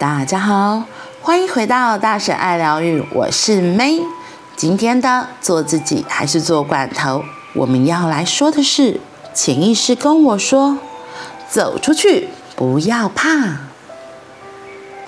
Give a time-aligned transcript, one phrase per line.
[0.00, 0.84] 大家好，
[1.20, 4.02] 欢迎回到大婶爱疗愈，我是 May。
[4.56, 7.22] 今天的做自己还是做罐头？
[7.52, 8.98] 我们要来说的是，
[9.34, 10.78] 潜意识跟我说，
[11.50, 13.58] 走出去，不要怕。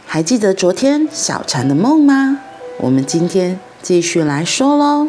[0.07, 2.41] 还记得昨天小禅的梦吗？
[2.77, 5.09] 我们今天继续来说喽。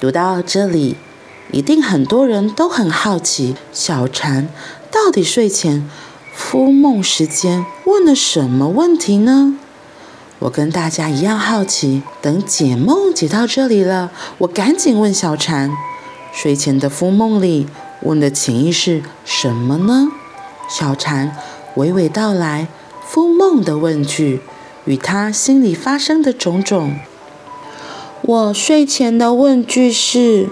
[0.00, 0.96] 读到这里，
[1.52, 4.48] 一定很多人都很好奇，小禅
[4.90, 5.86] 到底睡前
[6.34, 9.56] 敷梦时间问了什么问题呢？
[10.40, 12.02] 我跟大家一样好奇。
[12.20, 15.70] 等解梦解到这里了，我赶紧问小禅：
[16.32, 17.68] 睡前的敷梦里
[18.02, 20.08] 问的潜意识什么呢？
[20.68, 21.36] 小禅
[21.76, 22.66] 娓娓道来
[23.06, 24.40] 敷梦的问句
[24.86, 26.98] 与他心里发生的种种。
[28.22, 30.48] 我睡前的问句是：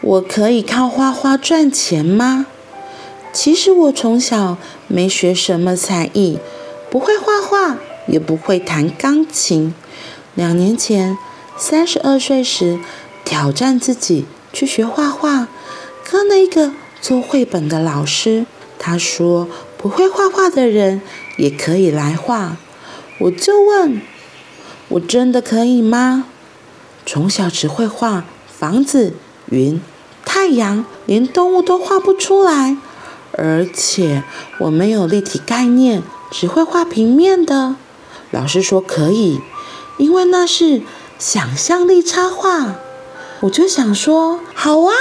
[0.00, 2.46] 我可以靠画画赚钱吗？
[3.32, 6.38] 其实我从小没学什么才艺，
[6.90, 9.74] 不会画画，也不会弹钢琴。
[10.34, 11.16] 两年前，
[11.56, 12.78] 三十二岁时，
[13.24, 15.48] 挑战自己去学画画，
[16.10, 18.44] 跟了一个做绘本的老师。
[18.78, 21.00] 他说，不会画画的人
[21.38, 22.58] 也可以来画。
[23.20, 24.02] 我就问，
[24.88, 26.26] 我真的可以吗？
[27.06, 29.14] 从小只会画房子、
[29.50, 29.80] 云、
[30.24, 32.76] 太阳，连动物都画不出来。
[33.32, 34.22] 而且
[34.58, 37.76] 我没有立体概念，只会画平面的。
[38.30, 39.40] 老师说可以，
[39.98, 40.82] 因为那是
[41.18, 42.76] 想象力插画。
[43.40, 44.92] 我就想说好啊。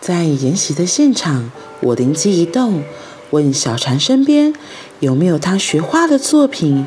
[0.00, 2.82] 在研习的现场，我灵机一动，
[3.30, 4.54] 问小禅身边
[5.00, 6.86] 有没有他学画的作品。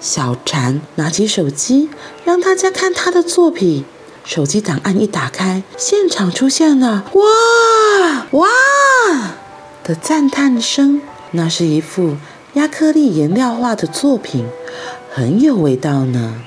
[0.00, 1.90] 小禅拿起手机，
[2.24, 3.84] 让大家看他的作品。
[4.28, 8.46] 手机档案一打开，现场出现了“哇哇”
[9.82, 11.00] 的赞叹声。
[11.30, 12.18] 那是一幅
[12.52, 14.44] 亚克力颜料画的作品，
[15.10, 16.42] 很有味道呢。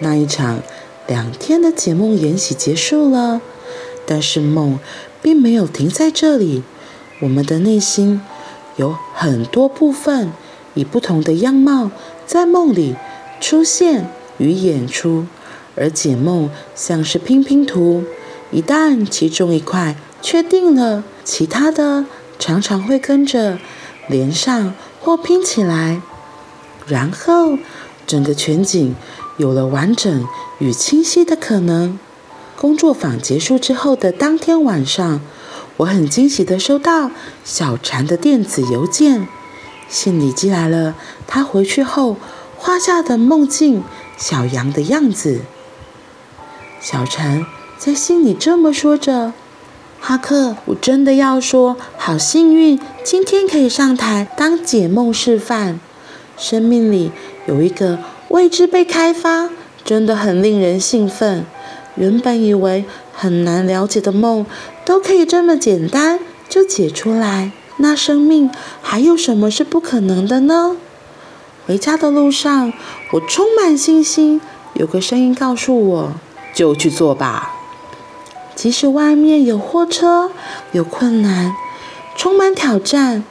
[0.00, 0.60] 那一场
[1.06, 3.40] 两天的解梦研习结束了，
[4.06, 4.78] 但是梦
[5.22, 6.64] 并没有停在这里。
[7.22, 8.20] 我们的内心
[8.76, 10.30] 有很多部分，
[10.74, 11.90] 以不同的样貌
[12.26, 12.94] 在梦里
[13.40, 15.24] 出现与演出。
[15.76, 18.04] 而解梦像是拼拼图，
[18.50, 22.06] 一旦其中一块确定了，其他的
[22.38, 23.58] 常常会跟着
[24.08, 26.00] 连上或拼起来，
[26.86, 27.58] 然后
[28.06, 28.94] 整个全景
[29.36, 30.26] 有了完整
[30.58, 31.98] 与清晰的可能。
[32.56, 35.20] 工作坊结束之后的当天晚上，
[35.78, 37.10] 我很惊喜地收到
[37.44, 39.26] 小禅的电子邮件，
[39.88, 40.94] 信里寄来了
[41.26, 42.16] 他回去后
[42.56, 43.82] 画下的梦境
[44.16, 45.40] 小羊的样子。
[46.84, 47.46] 小禅
[47.78, 49.32] 在心里这么说着
[49.98, 55.80] ：“哈克，我真的要说，好幸运，今天可以上台当解梦示范。
[56.36, 57.10] 生命里
[57.46, 59.48] 有一个未知被开发，
[59.82, 61.46] 真的很令人兴奋。
[61.94, 62.84] 原本以为
[63.14, 64.44] 很难了解的梦，
[64.84, 67.52] 都可以这么简单就解出来。
[67.78, 68.50] 那生命
[68.82, 70.76] 还有什么是不可能的呢？”
[71.66, 72.74] 回家的路上，
[73.12, 74.42] 我充满信心。
[74.74, 76.12] 有个声音告诉我。
[76.54, 77.52] 就去做吧，
[78.54, 80.30] 即使外面有货车、
[80.72, 81.52] 有困难、
[82.16, 83.24] 充满挑战，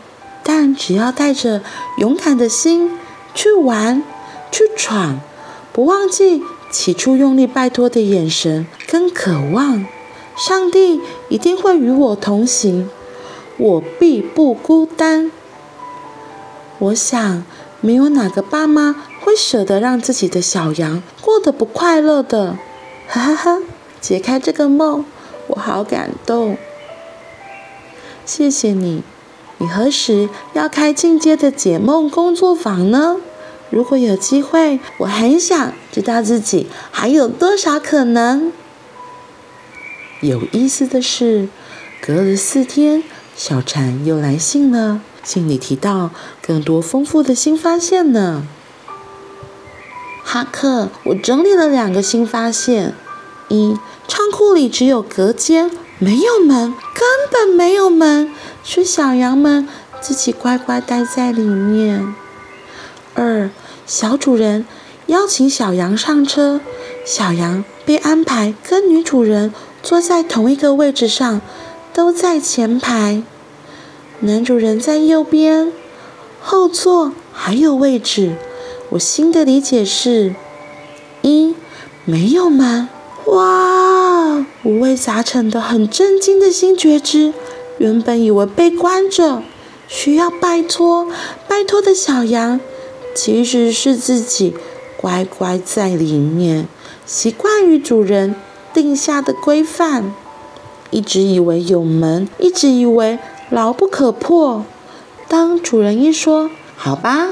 [0.44, 1.62] 但只要带着
[1.98, 3.00] 勇敢的心
[3.34, 4.04] 去玩、
[4.52, 5.22] 去闯，
[5.72, 9.86] 不忘记起初用力拜托的眼神跟渴望，
[10.36, 12.90] 上帝一定会与我同行，
[13.58, 15.32] 我必不孤单。
[16.80, 17.46] 我想，
[17.80, 22.58] 没有哪个爸妈会舍得让自己的小羊过得不快乐的。
[23.14, 23.60] 哈哈哈！
[24.02, 25.06] 解开这个梦，
[25.46, 26.58] 我好感动。
[28.26, 29.04] 谢谢你。
[29.60, 33.18] 你何时要开进阶的解梦工作坊呢？
[33.70, 38.52] 如果有机会，我很想知道自己还有多少可能。
[40.22, 41.50] 有意思的是，
[42.02, 43.04] 隔了四天，
[43.36, 46.10] 小蝉又来信了，信里提到
[46.42, 48.48] 更多丰富的新发现呢。
[50.24, 52.96] 哈克，我整理了两个新发现。
[53.54, 53.78] 一，
[54.08, 55.70] 仓库里只有隔间，
[56.00, 58.34] 没有门，根本没有门，
[58.64, 59.70] 是小羊们
[60.02, 62.16] 自己乖乖待在里面。
[63.14, 63.52] 二，
[63.86, 64.66] 小主人
[65.06, 66.62] 邀请小羊上车，
[67.06, 69.54] 小羊被安排跟女主人
[69.84, 71.40] 坐在同一个位置上，
[71.94, 73.22] 都在前排。
[74.22, 75.72] 男主人在右边，
[76.42, 78.36] 后座还有位置。
[78.90, 80.34] 我新的理解是：
[81.22, 81.54] 一，
[82.06, 82.90] 没有门。
[83.28, 87.34] 哇，五味杂陈的，很震惊的新觉知。
[87.78, 89.42] 原本以为被关着，
[89.88, 91.08] 需要拜托，
[91.48, 92.60] 拜托的小羊，
[93.16, 94.54] 其实是自己
[94.98, 96.68] 乖乖在里面，
[97.06, 98.36] 习惯于主人
[98.74, 100.14] 定下的规范，
[100.92, 103.18] 一直以为有门，一直以为
[103.50, 104.66] 牢不可破。
[105.28, 107.30] 当主人一说“好吧”，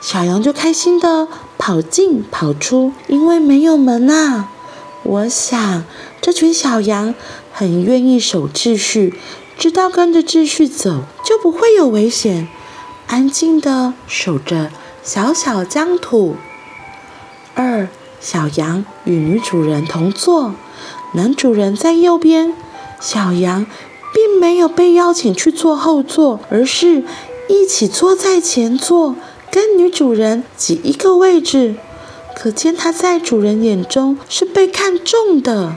[0.00, 1.26] 小羊就开心地
[1.56, 4.50] 跑进跑出，因为没有门啊。
[5.08, 5.84] 我想，
[6.20, 7.14] 这群小羊
[7.50, 9.14] 很愿意守秩序，
[9.56, 12.46] 知道跟着秩序走就不会有危险，
[13.06, 14.70] 安静的守着
[15.02, 16.36] 小小疆土。
[17.54, 17.88] 二，
[18.20, 20.52] 小羊与女主人同坐，
[21.14, 22.52] 男主人在右边，
[23.00, 23.64] 小羊
[24.12, 27.02] 并没有被邀请去坐后座，而是
[27.48, 29.14] 一起坐在前座，
[29.50, 31.76] 跟女主人挤一个位置。
[32.40, 35.76] 可见他在主人眼中是被看重的。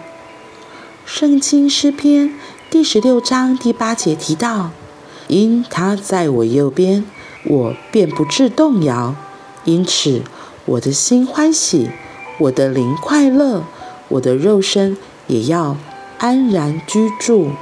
[1.07, 2.35] 圣经诗篇
[2.69, 4.69] 第十六章第八节提到
[5.27, 7.03] ：“因他在我右边，
[7.45, 9.15] 我便不致动摇。
[9.65, 10.21] 因此，
[10.65, 11.89] 我的心欢喜，
[12.37, 13.63] 我的灵快乐，
[14.09, 15.75] 我的肉身也要
[16.19, 17.53] 安然居住。”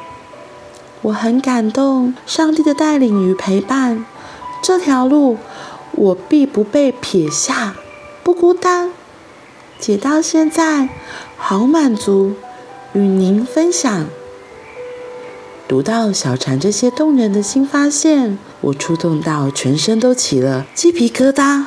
[1.03, 4.05] 我很感动，上帝的带领与陪伴，
[4.61, 5.37] 这条路
[5.93, 7.77] 我必不被撇下。
[8.23, 8.91] 不孤单，
[9.79, 10.89] 解到现在
[11.37, 12.35] 好满足，
[12.93, 14.07] 与您分享。
[15.67, 21.65] 读到小禅这些动人的新发现，我触动到全身都起了鸡皮疙瘩。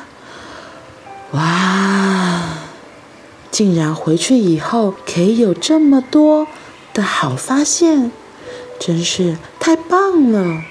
[1.31, 2.59] 哇！
[3.49, 6.47] 竟然回去以后可以有这么多
[6.93, 8.11] 的好发现，
[8.79, 10.63] 真是太棒了。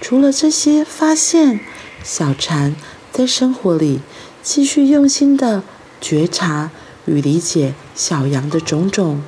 [0.00, 1.60] 除了这些发现，
[2.02, 2.74] 小禅
[3.12, 4.00] 在生活里。
[4.44, 5.62] 继续用心的
[6.02, 6.70] 觉察
[7.06, 9.22] 与理解小羊的种种，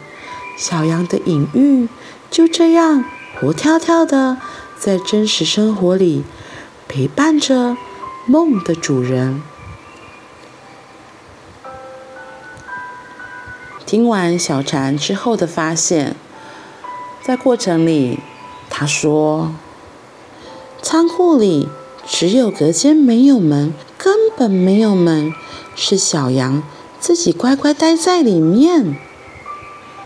[0.59, 1.89] 小羊的隐喻
[2.31, 3.03] 就这样
[3.41, 4.37] 活跳跳的
[4.79, 6.23] 在真实生活里
[6.87, 7.79] 陪伴着
[8.27, 9.43] 梦的主人。
[13.87, 16.15] 听完小禅之后的发现，
[17.23, 18.19] 在过程里，
[18.69, 19.55] 他说
[20.83, 21.71] ：“仓库里
[22.07, 23.73] 只有隔间，没有门。”
[24.37, 25.33] 本没有门，
[25.75, 26.62] 是小羊
[27.00, 28.97] 自己乖乖待在里面。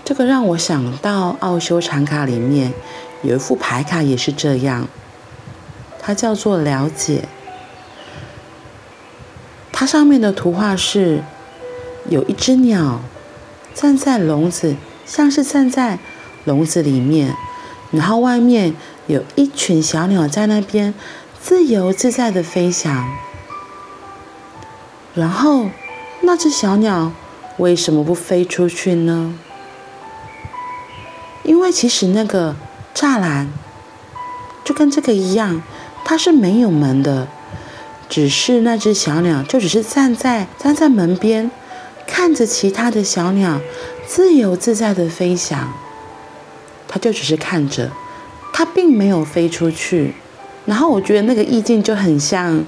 [0.04, 2.72] 这个让我想到奥修禅卡里面
[3.22, 4.88] 有一副牌卡也是这样，
[6.00, 7.28] 它叫做了解。
[9.72, 11.22] 它上面的图画是
[12.08, 13.00] 有一只鸟
[13.74, 15.98] 站在笼子，像是站在
[16.44, 17.34] 笼子里面，
[17.90, 18.74] 然后外面
[19.06, 20.92] 有一群小鸟在那边
[21.40, 23.08] 自由自在的飞翔。
[25.14, 25.68] 然后，
[26.20, 27.12] 那只小鸟
[27.58, 29.34] 为什么不飞出去呢？
[31.42, 32.54] 因为其实那个
[32.94, 33.48] 栅栏
[34.64, 35.62] 就跟这个一样，
[36.04, 37.26] 它是没有门的，
[38.08, 41.50] 只是那只小鸟就只是站在站在门边，
[42.06, 43.60] 看着其他的小鸟
[44.06, 45.72] 自由自在的飞翔，
[46.86, 47.90] 它就只是看着，
[48.52, 50.14] 它并没有飞出去。
[50.66, 52.62] 然后我觉得那个意境就很像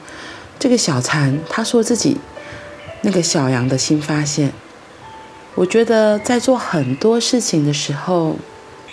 [0.62, 2.18] 这个小禅，他说自己。
[3.00, 4.52] 那个小羊的新发现，
[5.56, 8.36] 我觉得在做很多事情的时候，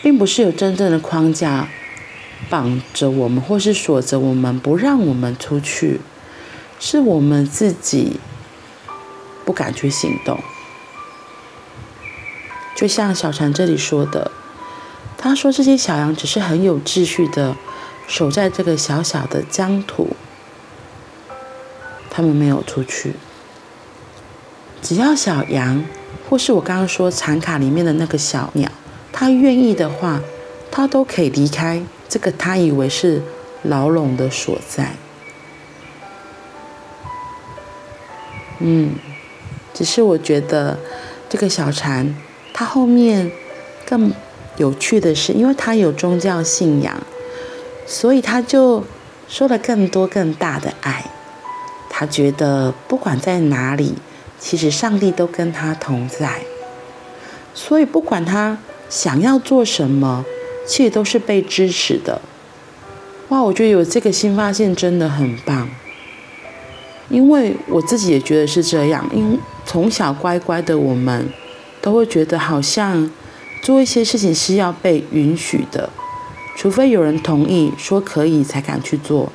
[0.02, 1.68] 并不是有真正的框架
[2.50, 6.02] 绑着我们，或是锁着我们，不让我们出去，
[6.80, 8.20] 是我们自己
[9.46, 10.40] 不敢去行动。
[12.76, 14.32] 就像小禅这里说的，
[15.20, 17.56] 他说这些小羊只是很有秩序的
[18.08, 20.16] 守在这个小小的疆土，
[22.20, 23.14] 他们没有出去。
[24.82, 25.86] 只要小羊，
[26.30, 28.70] 或是我刚刚说禅卡里面的那个小鸟，
[29.14, 30.20] 它愿意的话，
[30.70, 33.22] 它都可以离开这个它以为是
[33.64, 34.92] 牢笼的所在。
[38.60, 38.96] 嗯，
[39.74, 40.78] 只是我觉得
[41.30, 42.14] 这个小蝉，
[42.54, 43.32] 它后面
[43.86, 44.12] 更
[44.58, 47.02] 有趣的是，因为它有宗教信仰，
[47.86, 48.84] 所以它就
[49.30, 51.06] 说了更多更大的爱。
[52.00, 53.96] 他觉得不管在哪里。
[54.40, 56.44] 其实上帝都跟他同在，
[57.54, 60.24] 所以不管他想要做什么，
[60.66, 62.22] 其实都是被支持的。
[63.28, 65.70] 哇，我觉得有这个新发现真的很棒，
[67.10, 69.06] 因为我自己也觉得是这样。
[69.14, 71.28] 因从小乖乖的我们，
[71.82, 73.12] 都会觉得好像
[73.62, 75.90] 做一些事情是要被允许的，
[76.56, 79.30] 除非有人同意说可以，才敢去做。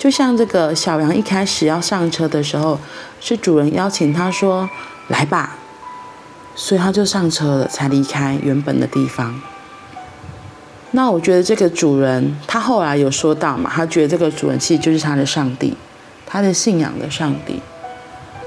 [0.00, 2.80] 就像这个小羊一开始要上车的时候，
[3.20, 4.66] 是主人邀请他说
[5.08, 5.58] ：“来吧。”
[6.56, 9.38] 所以他就上车了，才离开原本的地方。
[10.92, 15.76] 那我觉得这个主人他后来有说到嘛，他觉得这个主人其实就是他的上帝，
[16.24, 17.60] 他的信仰的上帝。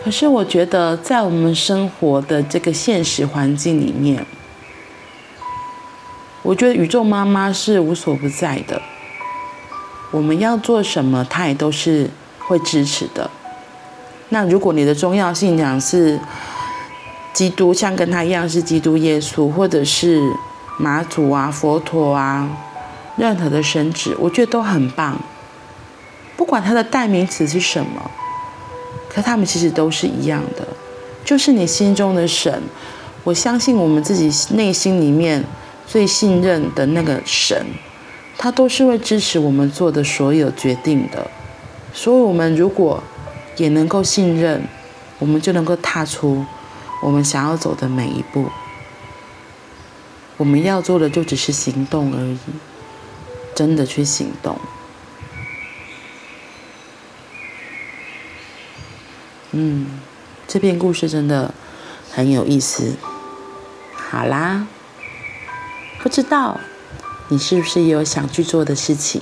[0.03, 4.25] 可是我觉得，在我们生活的这个现实环境里面，
[6.41, 8.81] 我觉得宇宙妈妈是无所不在的。
[10.13, 13.27] 我们要做什么，他也都是会支持的。
[14.29, 16.19] 那如果你的宗教信仰是
[17.33, 20.21] 基督，像跟他一样是基督耶稣，或者是
[20.77, 22.47] 妈祖啊、佛陀啊，
[23.17, 25.19] 任何的神祇，我觉得都很棒。
[26.37, 28.11] 不管它的代名词是什么，
[29.09, 30.67] 可他们其实都是一样的，
[31.25, 32.61] 就是你心中的神。
[33.23, 35.43] 我相信我们自己内心里面
[35.87, 37.65] 最信任的那个神，
[38.43, 41.31] 他都是会支持我们做的所有决定的。
[41.93, 43.01] 所以，我们如果
[43.55, 44.67] 也能够信任，
[45.19, 46.45] 我们就能够踏出
[47.01, 48.49] 我们想要走的每一步。
[50.35, 52.37] 我们要做的就只是行动而已，
[53.55, 54.59] 真的去行动。
[59.51, 60.01] 嗯，
[60.49, 61.53] 这篇故事真的
[62.11, 62.97] 很有意思。
[63.95, 64.67] 好啦，
[66.01, 66.59] 不知道
[67.29, 69.21] 你是不是也有想去做的事情？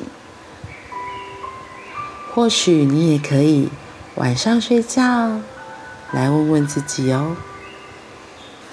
[2.33, 3.69] 或许你也可以。
[4.15, 5.39] 晚上睡觉，
[6.11, 7.37] 来问问自己哦。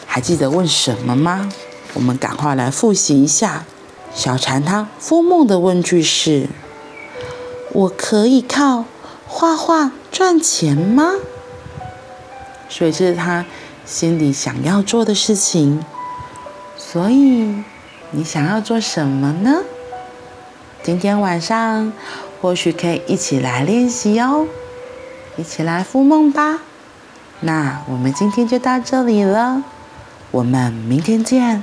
[0.07, 1.49] 还记得问什么吗？
[1.95, 3.65] 我们赶快来复习一下。
[4.13, 6.49] 小蝉它孵梦的问句是：
[7.73, 8.85] 我可以靠
[9.27, 11.13] 画画赚钱吗？
[12.69, 13.47] 所以这是他
[13.87, 15.85] 心里想要做的事情。
[16.77, 17.63] 所以
[18.11, 19.63] 你想要做什么呢？
[20.83, 21.93] 今天晚上
[22.41, 24.47] 或许可以一起来练习哦。
[25.37, 26.59] 一起来复梦吧！
[27.41, 29.63] 那我们今天就到这里了，
[30.33, 31.63] 我们明天见，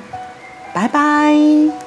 [0.73, 1.84] 拜拜。